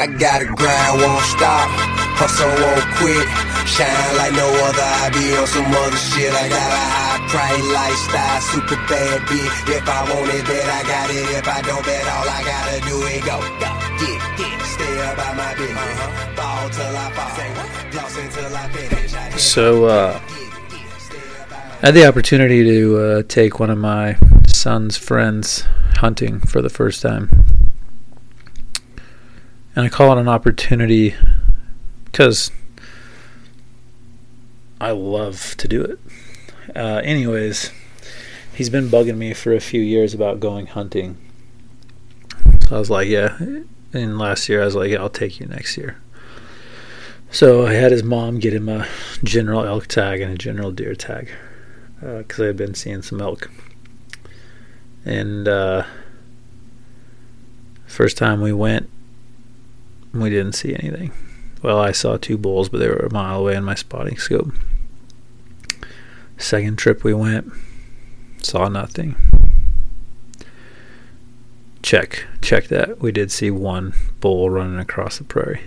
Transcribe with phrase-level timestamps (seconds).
[0.00, 1.66] I gotta grind, won't stop.
[2.14, 3.26] Hustle, won't quit.
[3.66, 4.86] Shine like no other.
[5.02, 6.30] I be on some other shit.
[6.30, 9.58] I got a high price lifestyle, super bad bitch.
[9.66, 11.26] If I want it, bet I got it.
[11.34, 13.42] If I don't bet, all I gotta do is go.
[13.58, 13.70] go.
[13.98, 15.74] Get, get, stay about my business.
[15.74, 16.36] Uh-huh.
[16.38, 17.90] Ball till I fall.
[17.90, 19.42] Floss until I finish.
[19.42, 20.20] So, uh,
[21.82, 25.64] I had the opportunity to uh, take one of my son's friends
[25.96, 27.57] hunting for the first time.
[29.78, 31.14] And I call it an opportunity
[32.06, 32.50] because
[34.80, 36.00] I love to do it.
[36.74, 37.70] Uh, anyways,
[38.52, 41.16] he's been bugging me for a few years about going hunting.
[42.66, 43.38] So I was like, yeah.
[43.92, 46.00] And last year, I was like, yeah, I'll take you next year.
[47.30, 48.84] So I had his mom get him a
[49.22, 51.30] general elk tag and a general deer tag
[52.00, 53.48] because uh, I had been seeing some elk.
[55.04, 55.84] And uh,
[57.86, 58.90] first time we went,
[60.12, 61.12] we didn't see anything.
[61.62, 64.52] Well, I saw two bulls, but they were a mile away in my spotting scope.
[66.36, 67.52] Second trip we went,
[68.42, 69.16] saw nothing.
[71.82, 73.00] Check, check that.
[73.00, 75.62] We did see one bull running across the prairie.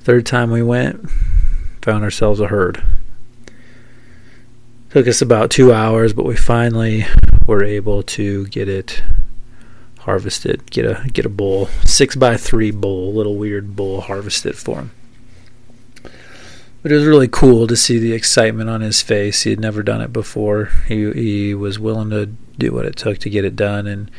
[0.00, 1.10] Third time we went,
[1.82, 2.82] found ourselves a herd.
[4.90, 7.04] Took us about two hours, but we finally
[7.46, 9.02] were able to get it
[10.08, 10.70] harvested.
[10.70, 14.90] Get a get a bull, six by three bull, little weird bull, harvested for him.
[16.82, 19.42] But it was really cool to see the excitement on his face.
[19.42, 20.70] He had never done it before.
[20.86, 24.10] He he was willing to do what it took to get it done, and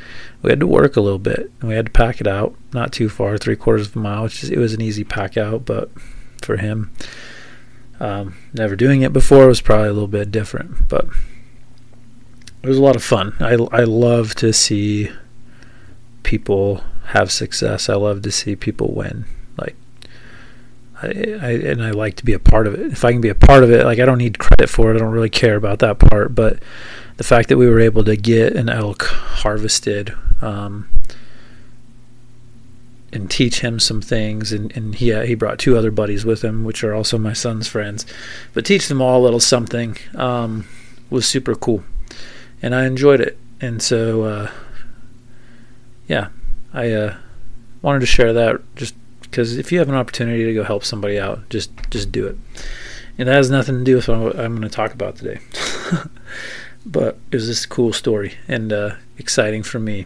[0.43, 1.51] we had to work a little bit.
[1.59, 4.23] And we had to pack it out, not too far, three quarters of a mile.
[4.23, 5.89] Which is, it was an easy pack out, but
[6.43, 6.91] for him,
[7.99, 10.87] um, never doing it before was probably a little bit different.
[10.87, 11.07] But
[12.61, 13.33] it was a lot of fun.
[13.39, 15.09] I I love to see
[16.29, 17.89] people have success.
[17.89, 19.25] I love to see people win.
[19.57, 19.75] Like,
[21.01, 22.91] I, I, and I like to be a part of it.
[22.91, 24.95] If I can be a part of it, like I don't need credit for it.
[24.95, 26.35] I don't really care about that part.
[26.35, 26.59] But
[27.17, 30.87] the fact that we were able to get an elk harvested, um,
[33.11, 36.63] and teach him some things, and, and he he brought two other buddies with him,
[36.63, 38.05] which are also my son's friends,
[38.53, 40.67] but teach them all a little something um,
[41.09, 41.83] was super cool,
[42.61, 43.35] and I enjoyed it.
[43.59, 44.51] And so uh,
[46.09, 46.29] yeah,
[46.73, 47.15] I uh,
[47.81, 51.17] wanted to share that just because if you have an opportunity to go help somebody
[51.17, 52.37] out, just just do it.
[53.17, 55.39] And that has nothing to do with what I'm going to talk about today.
[56.85, 60.05] but it was this cool story and uh, exciting for me.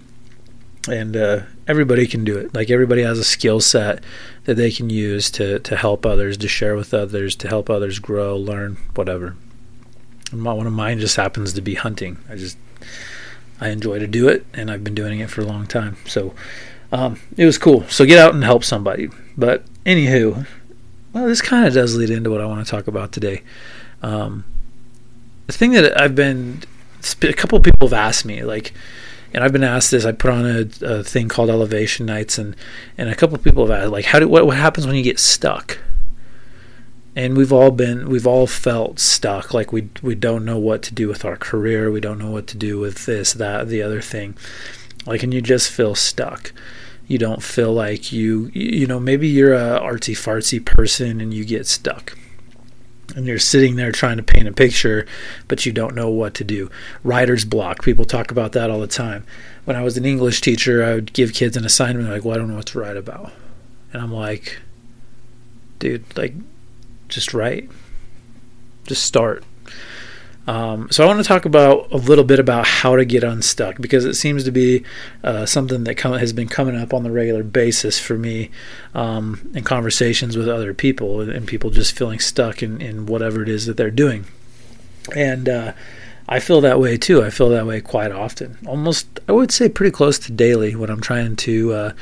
[0.90, 2.54] And uh, everybody can do it.
[2.54, 4.04] Like everybody has a skill set
[4.44, 8.00] that they can use to to help others, to share with others, to help others
[8.00, 9.38] grow, learn, whatever.
[10.32, 12.18] And my, one of mine just happens to be hunting.
[12.30, 12.58] I just
[13.62, 15.98] I enjoy to do it, and I've been doing it for a long time.
[16.06, 16.34] So
[16.92, 17.84] um, it was cool.
[17.90, 19.10] So get out and help somebody.
[19.38, 20.46] But anywho,
[21.14, 23.44] well, this kind of does lead into what I want to talk about today.
[24.02, 24.44] Um,
[25.48, 26.62] the thing that I've been,
[27.22, 28.74] a couple of people have asked me, like,
[29.34, 30.06] and I've been asked this.
[30.06, 32.56] I put on a, a thing called Elevation Nights, and
[32.98, 35.04] and a couple of people have asked, like, how do what what happens when you
[35.04, 35.80] get stuck?
[37.16, 40.94] And we've all been we've all felt stuck like we we don't know what to
[40.94, 44.02] do with our career we don't know what to do with this that the other
[44.02, 44.36] thing.
[45.06, 46.54] Like and you just feel stuck.
[47.08, 51.46] You don't feel like you you know maybe you're a artsy fartsy person and you
[51.46, 52.18] get stuck.
[53.16, 55.06] And you're sitting there trying to paint a picture
[55.48, 56.72] but you don't know what to do.
[57.04, 57.84] Writer's block.
[57.84, 59.26] People talk about that all the time.
[59.66, 62.38] When i was an english teacher i would give kids an assignment like well i
[62.38, 63.32] don't know what to write about.
[63.92, 64.60] And i'm like
[65.80, 66.34] dude like
[67.14, 67.70] just write.
[68.86, 69.44] Just start.
[70.46, 73.78] Um, so I want to talk about a little bit about how to get unstuck
[73.80, 74.84] because it seems to be
[75.24, 78.52] uh, something that has been coming up on the regular basis for me
[78.94, 83.48] um, in conversations with other people and people just feeling stuck in, in whatever it
[83.48, 84.26] is that they're doing.
[85.16, 85.74] And uh,
[86.28, 87.24] I feel that way too.
[87.24, 90.90] I feel that way quite often, almost I would say pretty close to daily when
[90.90, 91.94] I'm trying to uh,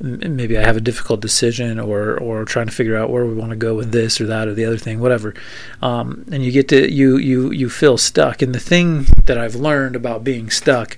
[0.00, 3.50] maybe I have a difficult decision or or trying to figure out where we want
[3.50, 5.34] to go with this or that or the other thing, whatever.
[5.82, 8.42] Um, and you get to you you you feel stuck.
[8.42, 10.96] And the thing that I've learned about being stuck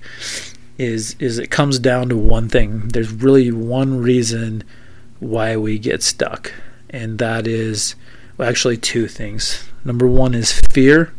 [0.77, 2.89] is is it comes down to one thing.
[2.89, 4.63] There's really one reason
[5.19, 6.53] why we get stuck,
[6.89, 7.95] and that is
[8.37, 9.67] well, actually two things.
[9.83, 11.13] Number one is fear,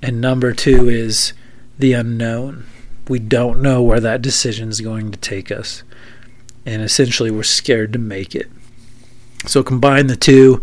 [0.00, 1.34] and number two is
[1.78, 2.66] the unknown.
[3.08, 5.82] We don't know where that decision is going to take us
[6.64, 8.50] and essentially we're scared to make it.
[9.46, 10.62] So combine the two,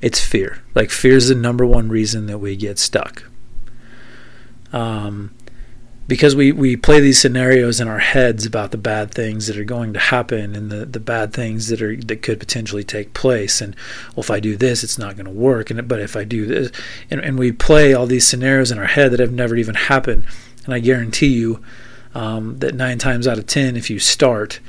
[0.00, 0.62] it's fear.
[0.74, 3.24] Like fear is the number one reason that we get stuck.
[4.72, 5.32] Um,
[6.08, 9.64] because we, we play these scenarios in our heads about the bad things that are
[9.64, 13.60] going to happen and the, the bad things that are that could potentially take place
[13.60, 13.74] and
[14.14, 16.46] well if I do this it's not going to work and but if I do
[16.46, 16.70] this
[17.10, 20.26] and, and we play all these scenarios in our head that have never even happened
[20.64, 21.62] and I guarantee you
[22.14, 24.60] um, that nine times out of ten if you start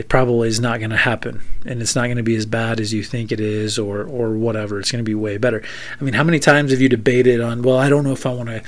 [0.00, 1.42] it probably is not going to happen.
[1.66, 4.32] And it's not going to be as bad as you think it is or or
[4.32, 4.80] whatever.
[4.80, 5.62] It's going to be way better.
[6.00, 8.32] I mean how many times have you debated on well i don't know if i
[8.32, 8.62] want to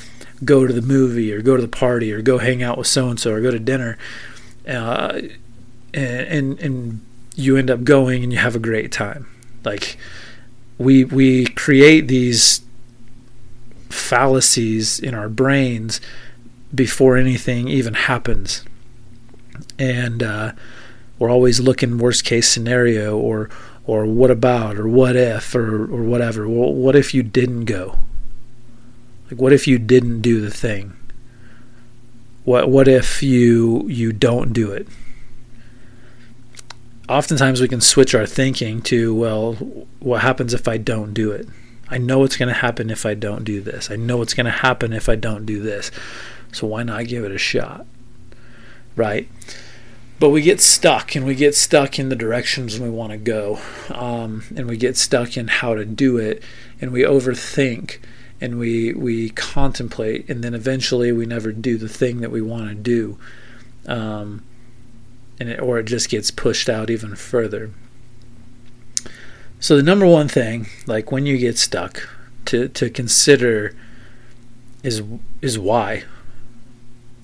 [0.44, 3.08] go to the movie or go to the party or go hang out with so
[3.08, 3.96] and so or go to dinner
[4.66, 5.22] uh,
[5.94, 7.00] and, and and
[7.34, 9.26] you end up going and you have a great time.
[9.64, 9.96] Like
[10.78, 12.62] we we create these
[13.88, 16.00] fallacies in our brains
[16.74, 18.64] before anything even happens.
[19.78, 20.52] And uh,
[21.22, 23.48] we're always looking worst case scenario or
[23.86, 26.48] or what about or what if or or whatever.
[26.48, 28.00] Well, what if you didn't go?
[29.30, 30.94] Like what if you didn't do the thing?
[32.42, 34.88] What what if you you don't do it?
[37.08, 39.54] Oftentimes we can switch our thinking to well,
[40.00, 41.46] what happens if I don't do it?
[41.88, 43.92] I know what's going to happen if I don't do this.
[43.92, 45.92] I know what's going to happen if I don't do this.
[46.50, 47.86] So why not give it a shot?
[48.96, 49.28] Right?
[50.22, 53.58] But we get stuck and we get stuck in the directions we want to go
[53.90, 56.40] um, and we get stuck in how to do it
[56.80, 57.98] and we overthink
[58.40, 62.68] and we we contemplate and then eventually we never do the thing that we want
[62.68, 63.18] to do
[63.88, 64.44] um,
[65.40, 67.72] and it, or it just gets pushed out even further.
[69.58, 72.08] So the number one thing like when you get stuck
[72.44, 73.74] to to consider
[74.84, 75.02] is
[75.40, 76.04] is why.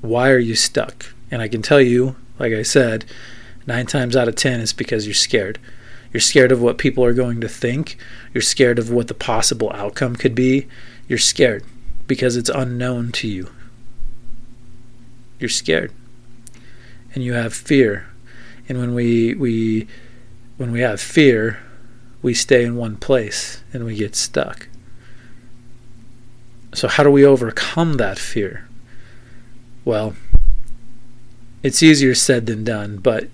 [0.00, 1.06] Why are you stuck?
[1.30, 3.04] And i can tell you like I said,
[3.66, 5.58] nine times out of ten it's because you're scared.
[6.12, 7.98] You're scared of what people are going to think.
[8.32, 10.66] You're scared of what the possible outcome could be.
[11.06, 11.64] You're scared
[12.06, 13.50] because it's unknown to you.
[15.38, 15.92] You're scared.
[17.14, 18.08] And you have fear.
[18.68, 19.86] And when we we
[20.56, 21.58] when we have fear,
[22.22, 24.68] we stay in one place and we get stuck.
[26.74, 28.68] So how do we overcome that fear?
[29.84, 30.14] Well,
[31.62, 33.28] it's easier said than done, but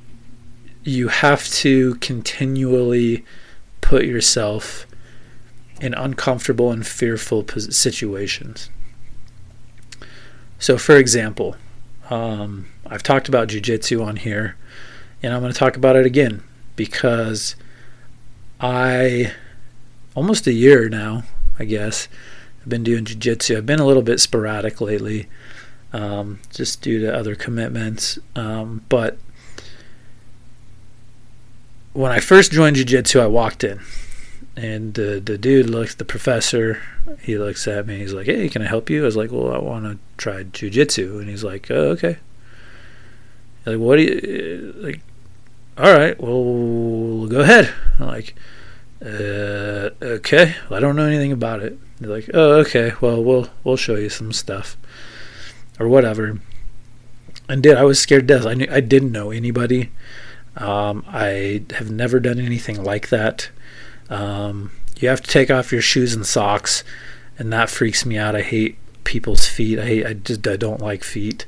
[0.82, 3.25] you have to continually
[3.81, 4.87] put yourself
[5.81, 8.71] in uncomfortable and fearful situations.
[10.59, 11.56] So, for example,
[12.11, 14.56] um, I've talked about jujitsu on here,
[15.23, 16.43] and I'm going to talk about it again
[16.76, 17.56] because
[18.61, 19.32] I,
[20.15, 21.25] almost a year now,
[21.59, 22.09] I guess,
[22.61, 23.56] I've been doing jujitsu.
[23.56, 25.29] I've been a little bit sporadic lately
[25.94, 28.19] um, just due to other commitments.
[28.35, 29.17] Um, but
[31.93, 33.81] when I first joined Jiu Jitsu, I walked in,
[34.56, 36.82] and the the dude looks, the professor,
[37.23, 37.99] he looks at me.
[37.99, 40.43] He's like, "Hey, can I help you?" I was like, "Well, I want to try
[40.43, 42.19] Jiu Jitsu," and he's like, oh, "Okay."
[43.64, 45.00] Like, "What do you like?"
[45.79, 47.73] All right, well, go ahead.
[47.99, 48.35] I'm like,
[49.05, 50.55] uh, okay.
[50.69, 51.76] Well, I don't know anything about it.
[51.99, 52.93] He's like, oh, okay.
[53.00, 54.76] Well, we'll we'll show you some stuff
[55.79, 56.38] or whatever.
[57.49, 58.47] And did I was scared to death.
[58.47, 59.91] I knew I didn't know anybody.
[60.56, 63.50] Um, I have never done anything like that.
[64.09, 66.85] Um, you have to take off your shoes and socks,
[67.38, 68.37] and that freaks me out.
[68.37, 69.79] I hate people's feet.
[69.79, 70.06] I hate.
[70.06, 71.47] I just I don't like feet,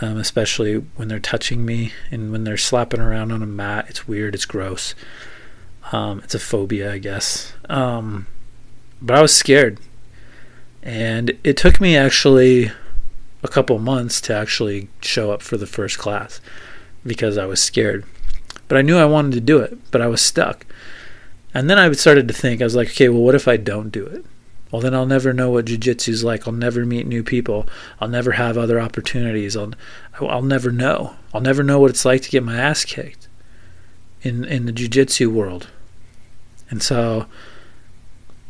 [0.00, 3.86] um, especially when they're touching me and when they're slapping around on a mat.
[3.88, 4.34] It's weird.
[4.34, 4.94] It's gross.
[5.92, 7.54] Um, it's a phobia, I guess.
[7.68, 8.26] Um,
[9.00, 9.78] but I was scared,
[10.82, 12.70] and it took me actually
[13.46, 16.40] a couple months to actually show up for the first class
[17.04, 18.04] because I was scared.
[18.68, 20.66] But I knew I wanted to do it, but I was stuck.
[21.54, 23.90] And then I started to think, I was like, okay, well, what if I don't
[23.90, 24.24] do it?
[24.70, 26.46] Well, then I'll never know what jiu-jitsu is like.
[26.46, 27.66] I'll never meet new people.
[28.00, 29.56] I'll never have other opportunities.
[29.56, 29.72] I'll,
[30.20, 31.14] I'll never know.
[31.32, 33.28] I'll never know what it's like to get my ass kicked
[34.22, 35.68] in in the jiu-jitsu world.
[36.68, 37.26] And so,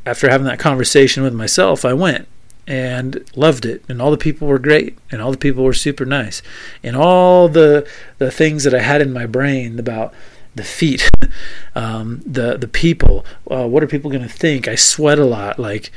[0.06, 2.26] after having that conversation with myself, I went
[2.66, 3.84] and loved it.
[3.88, 6.42] And all the people were great and all the people were super nice.
[6.82, 10.14] And all the the things that i had in my brain about
[10.54, 11.10] the feet
[11.74, 14.68] um, the the people uh, what are people going to think?
[14.68, 15.90] I sweat a lot like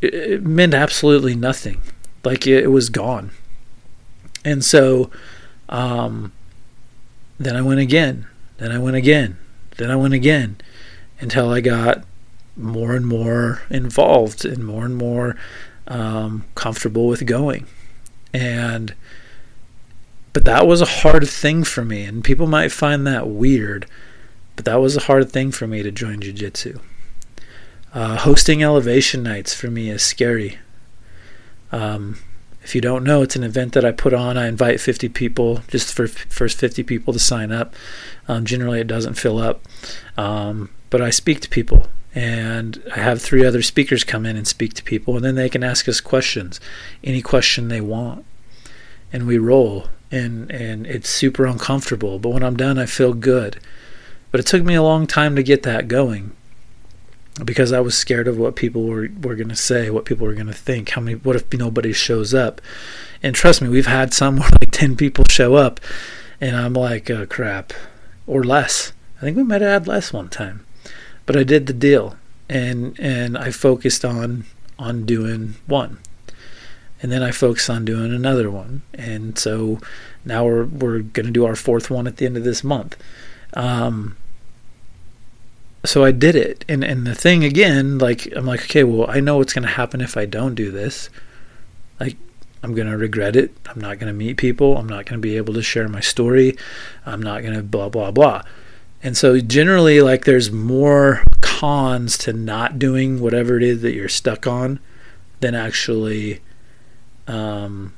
[0.00, 1.82] it, it meant absolutely nothing.
[2.24, 3.30] Like it, it, was gone.
[4.44, 5.10] And so
[5.68, 6.32] um,
[7.38, 8.26] then i went again
[8.58, 9.36] then i went again
[9.76, 10.56] then i went again
[11.20, 12.04] until i got
[12.56, 15.36] more and more involved and more and more
[15.88, 17.66] um, comfortable with going.
[18.32, 18.94] And
[20.32, 23.86] but that was a hard thing for me, and people might find that weird,
[24.54, 26.78] but that was a hard thing for me to join jiu-jitsu.
[27.94, 30.58] Uh, hosting elevation nights for me is scary.
[31.72, 32.18] Um,
[32.62, 34.36] If you don't know, it's an event that I put on.
[34.36, 37.74] I invite 50 people, just for first 50 people to sign up.
[38.26, 39.62] Um, generally, it doesn't fill up,
[40.18, 44.48] um, but I speak to people, and I have three other speakers come in and
[44.48, 46.58] speak to people, and then they can ask us questions,
[47.04, 48.24] any question they want,
[49.12, 49.88] and we roll.
[50.10, 53.60] And and it's super uncomfortable, but when I'm done, I feel good.
[54.30, 56.32] But it took me a long time to get that going
[57.44, 60.34] because I was scared of what people were, were going to say, what people were
[60.34, 60.90] going to think.
[60.90, 61.16] How many?
[61.16, 62.60] What if nobody shows up?
[63.22, 65.80] And trust me, we've had some where like ten people show up,
[66.40, 67.74] and I'm like, oh, crap,
[68.26, 68.92] or less.
[69.18, 70.65] I think we might have had less one time,
[71.26, 72.16] but I did the deal,
[72.48, 74.44] and and I focused on
[74.78, 75.98] on doing one,
[77.02, 79.80] and then I focused on doing another one, and so
[80.24, 82.96] now we're we're going to do our fourth one at the end of this month.
[83.54, 84.16] Um,
[85.86, 86.64] so I did it.
[86.68, 89.68] And and the thing again, like I'm like, okay, well, I know what's going to
[89.68, 91.08] happen if I don't do this.
[92.00, 92.16] Like
[92.62, 93.52] I'm going to regret it.
[93.66, 94.76] I'm not going to meet people.
[94.76, 96.56] I'm not going to be able to share my story.
[97.04, 98.42] I'm not going to blah blah blah.
[99.02, 104.08] And so generally like there's more cons to not doing whatever it is that you're
[104.08, 104.80] stuck on
[105.40, 106.40] than actually
[107.26, 107.94] um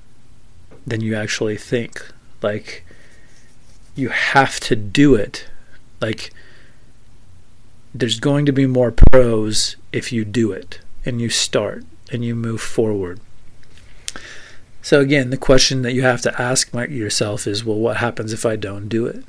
[0.87, 2.05] than you actually think.
[2.43, 2.85] Like
[3.95, 5.49] you have to do it.
[6.01, 6.33] Like
[7.95, 12.35] there's going to be more pros if you do it and you start and you
[12.35, 13.21] move forward.
[14.83, 18.47] So, again, the question that you have to ask yourself is well, what happens if
[18.47, 19.25] I don't do it?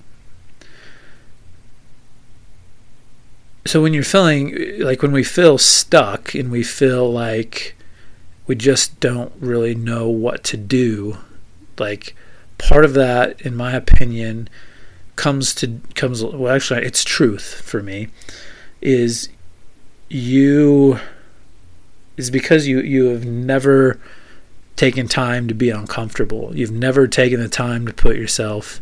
[3.66, 7.76] So, when you're feeling like when we feel stuck and we feel like
[8.48, 11.18] we just don't really know what to do,
[11.78, 12.16] like
[12.58, 14.50] part of that, in my opinion,
[15.16, 18.08] comes to comes well actually it's truth for me
[18.80, 19.28] is
[20.08, 20.98] you
[22.16, 24.00] is because you you have never
[24.78, 26.56] taken time to be uncomfortable.
[26.56, 28.80] You've never taken the time to put yourself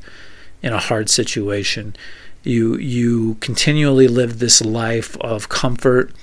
[0.62, 1.96] in a hard situation.
[2.48, 6.14] You you continually live this life of comfort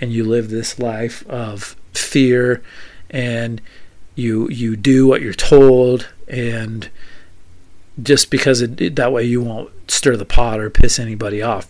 [0.00, 2.62] and you live this life of fear
[3.10, 3.60] and
[4.14, 6.88] you you do what you're told and
[8.00, 11.68] just because it, that way you won't stir the pot or piss anybody off.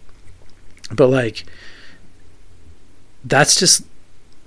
[0.91, 1.45] But like
[3.25, 3.87] that's just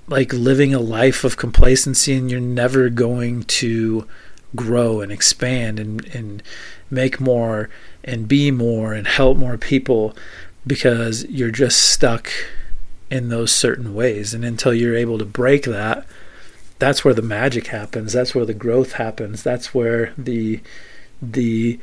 [0.06, 4.06] like living a life of complacency and you're never going to
[4.54, 6.42] grow and expand and, and
[6.88, 7.68] make more
[8.06, 10.16] and be more and help more people
[10.66, 12.30] because you're just stuck
[13.10, 16.04] in those certain ways and until you're able to break that
[16.78, 20.60] that's where the magic happens that's where the growth happens that's where the
[21.22, 21.78] the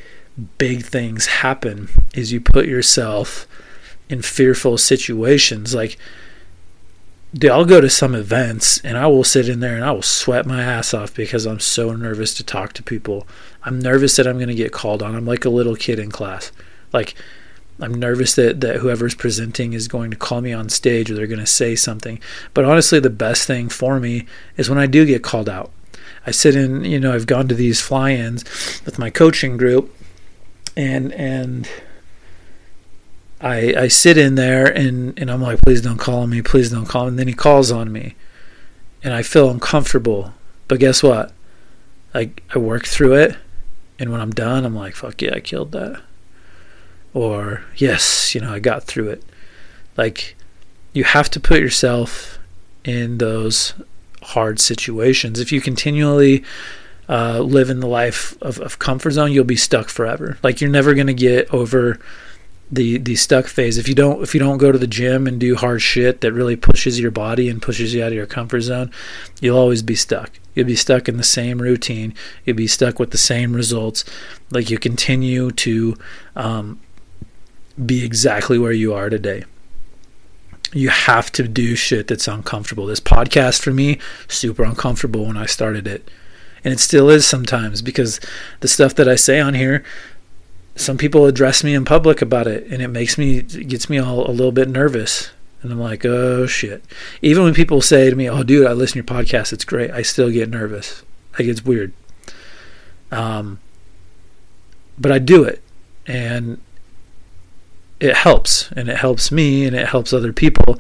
[0.58, 3.48] big things happen is you put yourself
[4.10, 5.74] in fearful situations.
[5.74, 5.98] Like,
[7.44, 10.46] I'll go to some events and I will sit in there and I will sweat
[10.46, 13.28] my ass off because I'm so nervous to talk to people.
[13.66, 15.16] I'm nervous that I'm going to get called on.
[15.16, 16.52] I'm like a little kid in class.
[16.92, 17.16] Like,
[17.80, 21.28] I'm nervous that, that whoever's presenting is going to call me on stage or they're
[21.28, 22.20] going to say something.
[22.54, 24.26] But honestly, the best thing for me
[24.58, 25.72] is when I do get called out.
[26.26, 28.44] I sit in, you know, I've gone to these fly ins
[28.86, 29.94] with my coaching group
[30.78, 31.68] and, and,
[33.44, 36.72] I, I sit in there and, and I'm like, please don't call on me, please
[36.72, 37.08] don't call.
[37.08, 38.16] And then he calls on me,
[39.04, 40.34] and I feel uncomfortable.
[40.70, 41.34] But guess what?
[42.16, 43.36] I I work through it,
[44.00, 46.02] and when I'm done, I'm like, fuck yeah, I killed that.
[47.14, 49.24] Or yes, you know, I got through it.
[49.98, 50.36] Like
[50.94, 52.40] you have to put yourself
[52.84, 53.74] in those
[54.22, 55.40] hard situations.
[55.40, 56.44] If you continually
[57.08, 60.38] uh, live in the life of, of comfort zone, you'll be stuck forever.
[60.42, 62.00] Like you're never going to get over
[62.76, 63.78] the the stuck phase.
[63.78, 66.34] If you don't if you don't go to the gym and do hard shit that
[66.34, 68.92] really pushes your body and pushes you out of your comfort zone
[69.44, 70.32] you'll always be stuck.
[70.56, 72.14] You'll be stuck in the same routine.
[72.46, 74.06] You'll be stuck with the same results.
[74.52, 75.98] Like you continue to
[76.36, 76.80] um,
[77.86, 79.44] be exactly where you are today.
[80.72, 82.86] You have to do shit that's uncomfortable.
[82.86, 84.00] This podcast for me
[84.30, 86.10] super uncomfortable when i started it.
[86.64, 88.22] And it still is sometimes because
[88.62, 89.84] the stuff that i say on here
[90.76, 94.00] some people address me in public about it and it makes me it gets me
[94.00, 95.32] all a little bit nervous.
[95.62, 96.84] And i'm like oh shit.
[97.22, 99.54] Even when people say to me oh dude i listen to your podcast.
[99.54, 99.92] It's great.
[99.92, 101.04] I still get nervous.
[101.38, 101.94] Like it's weird.
[103.12, 103.60] Um
[104.98, 105.62] but i do it.
[106.06, 106.60] And
[108.00, 108.72] it helps.
[108.72, 110.80] And it helps me and it helps other people.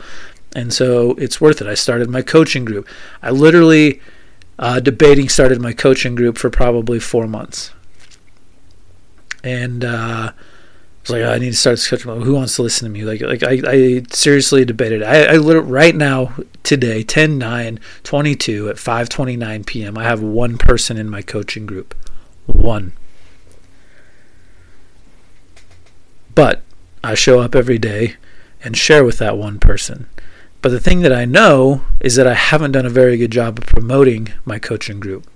[0.55, 1.67] And so it's worth it.
[1.67, 2.87] I started my coaching group.
[3.23, 4.01] I literally
[4.59, 7.71] uh, debating started my coaching group for probably four months
[9.43, 10.31] and uh,
[11.03, 12.23] was like, oh, I need to start scheduling.
[12.23, 13.03] Who wants to listen to me?
[13.03, 15.03] Like, like I, I seriously debated.
[15.03, 16.33] I, I right now,
[16.63, 21.65] today, 10 9 22 at 5 29 p.m., I have one person in my coaching
[21.65, 21.93] group.
[22.45, 22.93] One.
[26.33, 26.61] But
[27.03, 28.15] I show up every day
[28.63, 30.07] and share with that one person.
[30.61, 33.57] But the thing that I know is that I haven't done a very good job
[33.59, 35.29] of promoting my coaching group.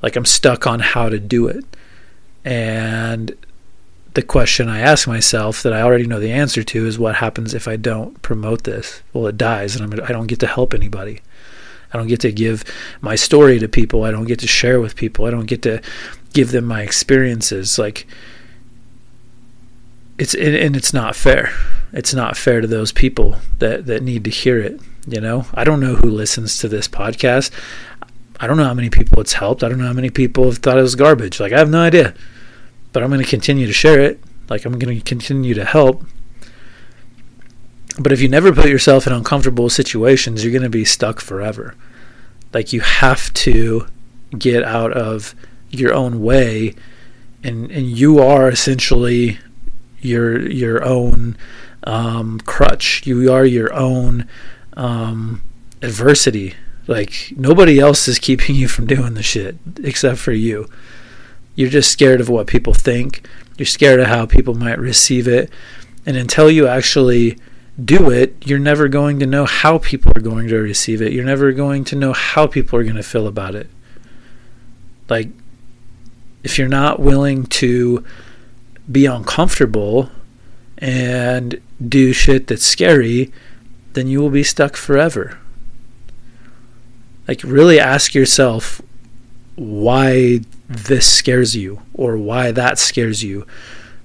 [0.00, 1.64] Like I'm stuck on how to do it.
[2.48, 3.36] And
[4.14, 7.52] the question I ask myself that I already know the answer to is what happens
[7.52, 9.02] if I don't promote this?
[9.12, 11.20] Well, it dies and I'm, I don't get to help anybody.
[11.92, 12.64] I don't get to give
[13.02, 14.04] my story to people.
[14.04, 15.26] I don't get to share with people.
[15.26, 15.82] I don't get to
[16.32, 17.78] give them my experiences.
[17.78, 18.06] Like,
[20.16, 21.52] it's and it's not fair.
[21.92, 24.80] It's not fair to those people that that need to hear it.
[25.06, 27.50] You know, I don't know who listens to this podcast.
[28.40, 29.62] I don't know how many people it's helped.
[29.62, 31.40] I don't know how many people have thought it was garbage.
[31.40, 32.14] Like I have no idea.
[32.92, 34.20] But I'm going to continue to share it.
[34.48, 36.04] Like I'm going to continue to help.
[37.98, 41.74] But if you never put yourself in uncomfortable situations, you're going to be stuck forever.
[42.54, 43.86] Like you have to
[44.38, 45.34] get out of
[45.70, 46.74] your own way
[47.42, 49.38] and and you are essentially
[50.00, 51.36] your your own
[51.84, 53.06] um, crutch.
[53.06, 54.28] You are your own
[54.74, 55.42] um,
[55.82, 56.54] adversity.
[56.86, 60.68] Like nobody else is keeping you from doing the shit except for you.
[61.58, 63.26] You're just scared of what people think.
[63.56, 65.50] You're scared of how people might receive it.
[66.06, 67.36] And until you actually
[67.84, 71.12] do it, you're never going to know how people are going to receive it.
[71.12, 73.68] You're never going to know how people are going to feel about it.
[75.08, 75.30] Like,
[76.44, 78.04] if you're not willing to
[78.88, 80.10] be uncomfortable
[80.78, 83.32] and do shit that's scary,
[83.94, 85.36] then you will be stuck forever.
[87.26, 88.80] Like, really ask yourself
[89.56, 93.46] why this scares you or why that scares you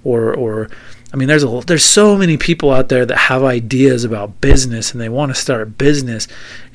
[0.04, 0.70] or or
[1.14, 4.92] I mean there's a there's so many people out there that have ideas about business
[4.92, 6.28] and they want to start a business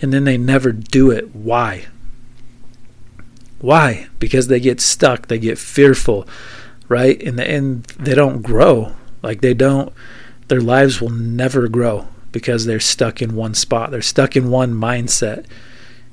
[0.03, 1.87] and then they never do it why
[3.61, 6.29] why because they get stuck they get fearful
[6.89, 7.21] right?
[7.21, 8.95] In the end, they don't grow.
[9.23, 9.93] Like they don't,
[10.49, 13.91] their lives will never grow because they're stuck in one spot.
[13.91, 15.47] They're stuck in one mindset.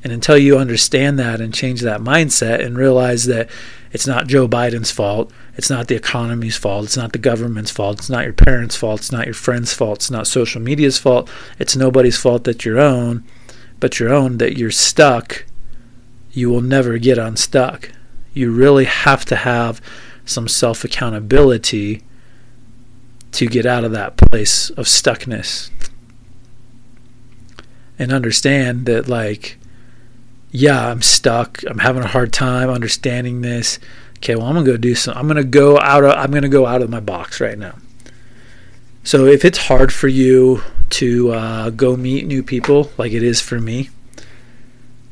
[0.05, 3.49] And until you understand that and change that mindset and realize that
[3.91, 7.97] it's not Joe Biden's fault, it's not the economy's fault, it's not the government's fault,
[7.97, 11.27] it's not your parents' fault, it's not your friends' fault, it's not social media's fault,
[11.57, 13.23] it's nobody's fault that you're own,
[13.79, 15.43] but your own that you're stuck,
[16.31, 17.91] you will never get unstuck.
[18.31, 19.81] You really have to have
[20.23, 22.03] some self accountability
[23.31, 25.71] to get out of that place of stuckness
[27.97, 29.57] and understand that like
[30.55, 31.61] yeah i'm stuck.
[31.67, 33.79] I'm having a hard time understanding this.
[34.17, 36.65] Okay well i'm gonna go do some i'm gonna go out of i'm gonna go
[36.65, 37.75] out of my box right now.
[39.03, 43.41] So if it's hard for you to uh, go meet new people like it is
[43.41, 43.89] for me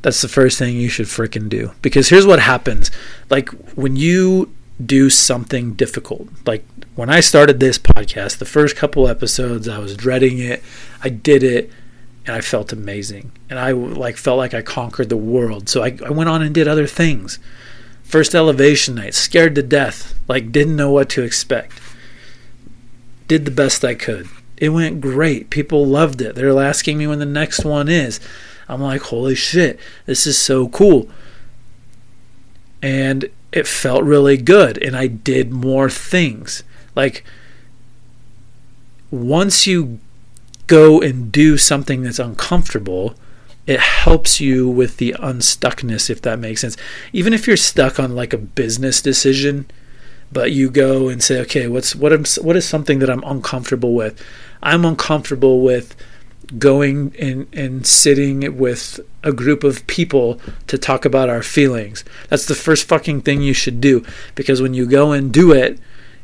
[0.01, 1.71] that's the first thing you should freaking do.
[1.81, 2.91] Because here's what happens.
[3.29, 4.53] Like when you
[4.85, 6.27] do something difficult.
[6.45, 10.63] Like when I started this podcast, the first couple episodes, I was dreading it.
[11.03, 11.71] I did it
[12.25, 13.31] and I felt amazing.
[13.49, 15.67] And I like felt like I conquered the world.
[15.69, 17.39] So I, I went on and did other things.
[18.03, 21.79] First elevation night, scared to death, like didn't know what to expect.
[23.27, 24.27] Did the best I could.
[24.57, 25.49] It went great.
[25.49, 26.35] People loved it.
[26.35, 28.19] They're asking me when the next one is.
[28.69, 31.09] I'm like, holy shit, this is so cool.
[32.81, 36.63] And it felt really good and I did more things.
[36.95, 37.23] Like
[39.11, 39.99] once you
[40.67, 43.15] go and do something that's uncomfortable,
[43.65, 46.77] it helps you with the unstuckness if that makes sense.
[47.11, 49.65] Even if you're stuck on like a business decision,
[50.31, 53.93] but you go and say, "Okay, what's what am what is something that I'm uncomfortable
[53.93, 54.21] with?"
[54.61, 55.95] I'm uncomfortable with
[56.57, 62.03] going and, and sitting with a group of people to talk about our feelings.
[62.29, 64.03] That's the first fucking thing you should do
[64.35, 65.79] because when you go and do it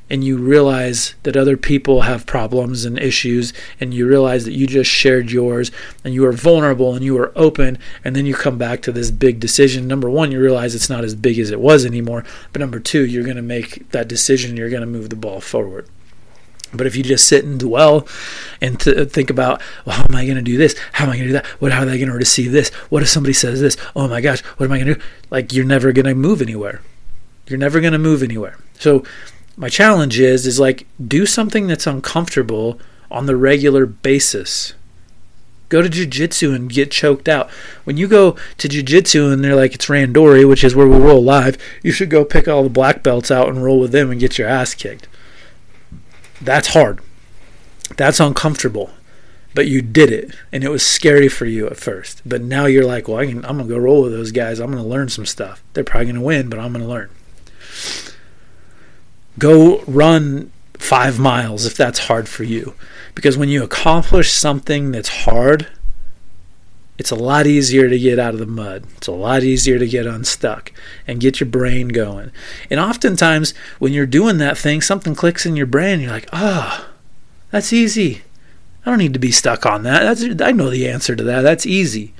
[0.10, 4.66] and you realize that other people have problems and issues and you realize that you
[4.68, 5.72] just shared yours
[6.04, 9.12] and you are vulnerable and you are open and then you come back to this
[9.12, 12.60] big decision number 1 you realize it's not as big as it was anymore but
[12.60, 15.88] number 2 you're going to make that decision you're going to move the ball forward
[16.74, 18.08] but if you just sit and dwell
[18.62, 20.76] and think about, well, how am I going to do this?
[20.94, 21.46] How am I going to do that?
[21.60, 22.70] What, how are they going to receive this?
[22.90, 23.76] What if somebody says this?
[23.96, 25.02] Oh my gosh, what am I going to do?
[25.32, 26.82] Like, you're never going to move anywhere.
[27.48, 28.58] You're never going to move anywhere.
[28.78, 29.04] So,
[29.60, 32.80] my challenge is, is like, do something that's uncomfortable
[33.12, 34.74] on the regular basis.
[35.68, 37.50] Go to jujitsu and get choked out.
[37.84, 41.22] When you go to jujitsu and they're like, it's randori, which is where we roll
[41.22, 44.20] live, you should go pick all the black belts out and roll with them and
[44.20, 45.10] get your ass kicked
[46.42, 47.02] That's hard.
[47.98, 48.92] That's uncomfortable.
[49.54, 52.22] But you did it, and it was scary for you at first.
[52.26, 54.60] But now you're like, well, I can, I'm gonna go roll with those guys.
[54.60, 55.62] I'm gonna learn some stuff.
[55.74, 57.10] They're probably gonna win, but I'm gonna learn.
[59.40, 62.76] Go run five miles if that's hard for you,
[63.16, 65.68] because when you accomplish something that's hard,
[67.00, 68.84] it's a lot easier to get out of the mud.
[68.98, 70.74] It's a lot easier to get unstuck
[71.08, 72.32] and get your brain going.
[72.70, 76.02] And oftentimes, when you're doing that thing, something clicks in your brain.
[76.02, 76.94] You're like, ah, oh,
[77.52, 78.24] that's easy.
[78.86, 80.04] I don't need to be stuck on that.
[80.04, 81.42] That's, I know the answer to that.
[81.42, 82.14] That's easy.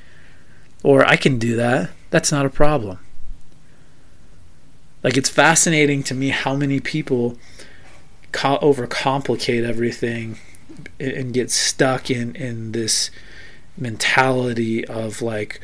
[0.82, 1.90] Or I can do that.
[2.10, 3.00] That's not a problem.
[5.04, 7.38] Like, it's fascinating to me how many people
[8.32, 10.38] co- overcomplicate everything
[11.00, 13.12] and get stuck in, in this
[13.78, 15.60] mentality of like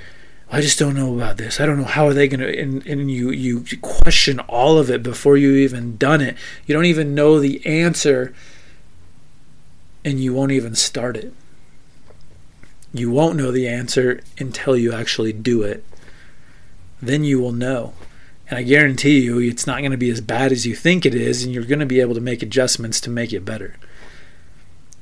[0.52, 1.60] I just don't know about this.
[1.60, 4.90] I don't know how are they going to and, and you you question all of
[4.90, 6.38] it before you even done it.
[6.66, 8.34] You don't even know the answer
[10.04, 11.34] and you won't even start it.
[12.94, 15.84] You won't know the answer until you actually do it.
[17.02, 17.94] Then you will know.
[18.48, 21.16] And I guarantee you it's not going to be as bad as you think it
[21.16, 23.76] is and you're going to be able to make adjustments to make it better.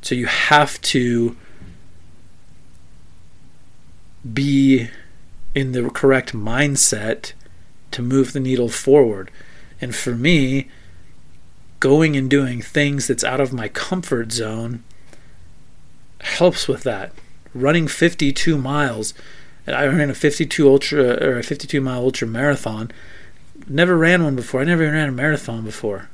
[0.02, 1.36] So you have to
[4.32, 4.90] be
[5.54, 7.34] in the correct mindset
[7.92, 9.30] to move the needle forward.
[9.82, 10.70] And for me,
[11.80, 14.84] going and doing things that's out of my comfort zone
[16.22, 17.12] helps with that.
[17.54, 19.14] Running 52 miles,
[19.68, 22.92] I ran a 52 ultra or a 52 mile ultra marathon.
[23.68, 24.62] Never ran one before.
[24.62, 26.10] I never even ran a marathon before.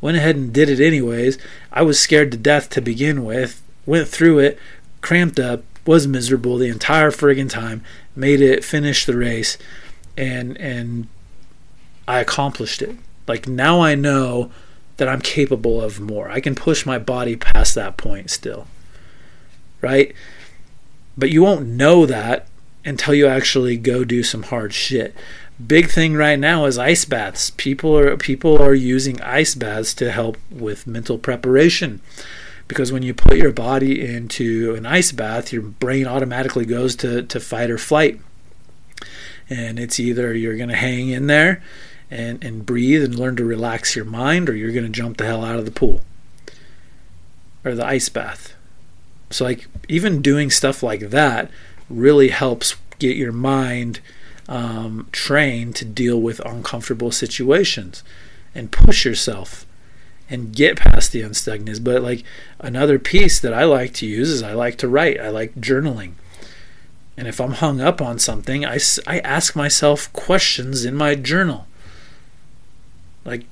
[0.00, 1.38] Went ahead and did it anyways.
[1.72, 3.62] I was scared to death to begin with.
[3.86, 4.58] Went through it,
[5.00, 7.82] cramped up, was miserable the entire friggin' time,
[8.14, 9.58] made it, finish the race,
[10.16, 11.08] and and
[12.06, 12.96] I accomplished it.
[13.26, 14.50] Like now I know
[14.96, 16.30] that I'm capable of more.
[16.30, 18.66] I can push my body past that point still.
[19.80, 20.14] Right?
[21.16, 22.46] But you won't know that
[22.84, 25.14] until you actually go do some hard shit.
[25.64, 27.50] Big thing right now is ice baths.
[27.50, 32.00] People are people are using ice baths to help with mental preparation
[32.72, 37.22] because when you put your body into an ice bath, your brain automatically goes to,
[37.22, 38.18] to fight or flight.
[39.50, 41.62] And it's either you're going to hang in there
[42.10, 45.26] and, and breathe and learn to relax your mind, or you're going to jump the
[45.26, 46.00] hell out of the pool
[47.62, 48.54] or the ice bath.
[49.30, 51.50] So, like, even doing stuff like that
[51.90, 54.00] really helps get your mind
[54.48, 58.02] um, trained to deal with uncomfortable situations
[58.54, 59.66] and push yourself
[60.28, 61.82] and get past the unstuckness.
[61.82, 62.24] But like
[62.58, 65.20] another piece that I like to use is I like to write.
[65.20, 66.12] I like journaling.
[67.16, 71.66] And if I'm hung up on something, I, I ask myself questions in my journal.
[73.24, 73.44] Like,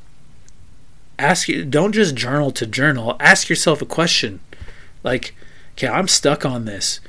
[1.19, 3.17] ask you, don't just journal to journal.
[3.21, 4.41] Ask yourself a question.
[5.05, 5.35] Like,
[5.73, 7.01] okay, I'm stuck on this.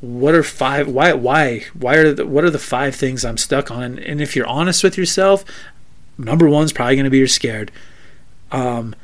[0.00, 0.88] What are five?
[0.88, 1.12] Why?
[1.12, 1.64] Why?
[1.74, 2.26] Why are the?
[2.26, 3.82] What are the five things I'm stuck on?
[3.82, 5.44] And, and if you're honest with yourself,
[6.16, 7.72] number one's probably going to be you're scared.
[8.52, 8.94] Um,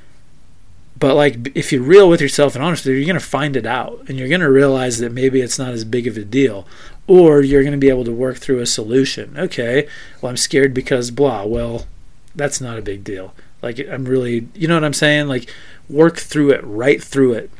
[0.98, 4.04] but like, if you're real with yourself and honest, you're going to find it out,
[4.08, 6.66] and you're going to realize that maybe it's not as big of a deal,
[7.06, 9.36] or you're going to be able to work through a solution.
[9.36, 9.88] Okay,
[10.20, 11.44] well, I'm scared because blah.
[11.44, 11.86] Well,
[12.34, 13.34] that's not a big deal.
[13.62, 15.26] Like, I'm really, you know what I'm saying?
[15.26, 15.52] Like,
[15.88, 17.50] work through it, right through it.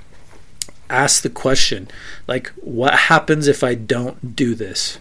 [0.91, 1.89] Ask the question,
[2.27, 4.99] like, what happens if I don't do this?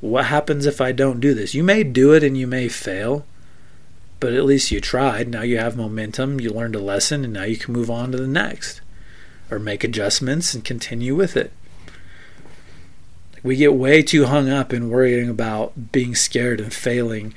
[0.00, 1.54] What happens if I don't do this?
[1.54, 3.26] You may do it and you may fail
[4.20, 5.28] but at least you tried.
[5.28, 8.18] Now you have momentum, you learned a lesson, and now you can move on to
[8.18, 8.80] the next
[9.50, 11.52] or make adjustments and continue with it.
[13.42, 17.34] We get way too hung up in worrying about being scared and failing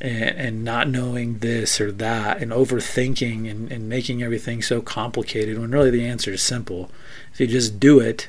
[0.00, 5.58] and, and not knowing this or that and overthinking and, and making everything so complicated
[5.58, 6.90] when really the answer is simple.
[7.32, 8.28] If you just do it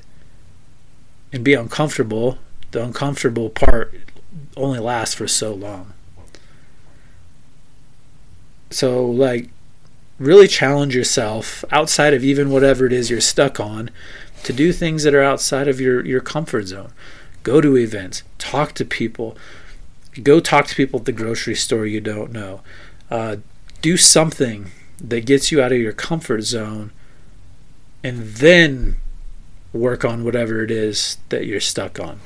[1.31, 2.37] and be uncomfortable,
[2.71, 3.93] the uncomfortable part
[4.55, 5.93] only lasts for so long.
[8.71, 9.49] So, like,
[10.19, 13.89] really challenge yourself outside of even whatever it is you're stuck on
[14.43, 16.91] to do things that are outside of your, your comfort zone.
[17.41, 19.37] Go to events, talk to people,
[20.19, 22.61] go talk to people at the grocery store you don't know.
[23.09, 23.37] Uh,
[23.81, 26.91] do something that gets you out of your comfort zone
[28.03, 28.97] and then
[29.73, 32.19] work on whatever it is that you're stuck on.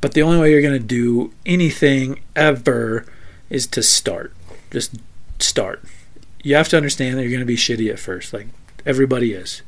[0.00, 3.06] But the only way you're going to do anything ever
[3.50, 4.32] is to start.
[4.70, 4.96] Just
[5.38, 5.82] start.
[6.42, 8.32] You have to understand that you're going to be shitty at first.
[8.32, 8.48] Like
[8.84, 9.62] everybody is.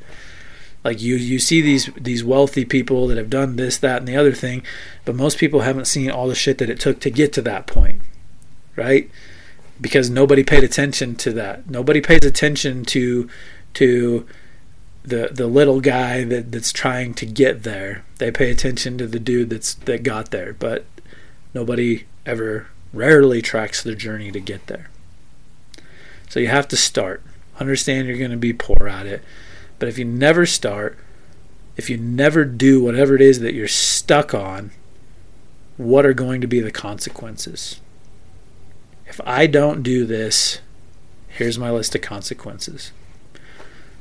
[0.85, 4.17] Like you, you see these these wealthy people that have done this, that, and the
[4.17, 4.63] other thing,
[5.05, 7.67] but most people haven't seen all the shit that it took to get to that
[7.67, 8.01] point,
[8.77, 9.11] right?
[9.81, 11.69] because nobody paid attention to that.
[11.71, 13.29] Nobody pays attention to
[13.75, 14.27] to
[15.05, 18.05] the the little guy that, that's trying to get there.
[18.19, 20.85] They pay attention to the dude that's that got there, but
[21.55, 24.91] nobody ever rarely tracks their journey to get there.
[26.29, 27.23] So you have to start.
[27.61, 29.23] Understand you're going to be poor at it.
[29.79, 30.99] But if you never start,
[31.77, 34.73] if you never do whatever it is that you're stuck on,
[35.77, 37.81] what are going to be the consequences?
[39.07, 40.61] If I don't do this,
[41.29, 42.93] here's my list of consequences.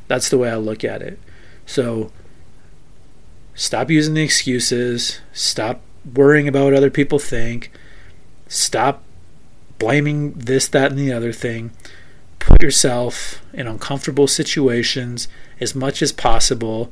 [0.08, 1.20] That's the way I look at it.
[1.66, 2.12] So
[3.54, 5.82] stop using the excuses, stop
[6.16, 7.72] worrying about what other people think,
[8.48, 9.04] stop
[9.78, 11.72] blaming this, that, and the other thing.
[12.40, 15.28] Put yourself in uncomfortable situations
[15.60, 16.92] as much as possible,